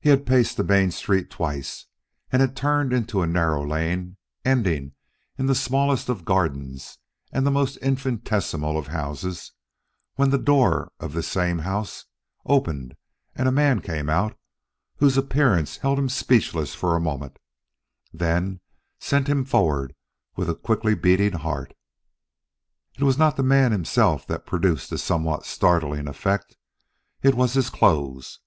[0.00, 1.86] He had paced the main street twice
[2.30, 4.92] and had turned into a narrow lane ending
[5.38, 6.98] in the smallest of gardens
[7.32, 9.52] and the most infinitesimal of houses,
[10.16, 12.04] when the door of this same house
[12.44, 12.96] opened
[13.34, 14.36] and a man came out
[14.96, 17.38] whose appearance held him speechless for a moment
[18.12, 18.60] then
[18.98, 19.94] sent him forward
[20.36, 21.72] with a quickly beating heart.
[22.98, 26.58] It was not the man himself that produced this somewhat startling effect;
[27.22, 28.40] it was his clothes.